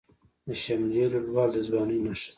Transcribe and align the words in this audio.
د 0.47 0.49
شملې 0.63 1.05
لوړوالی 1.11 1.51
د 1.53 1.57
ځوانۍ 1.67 1.97
نښه 2.05 2.27
ده. 2.27 2.29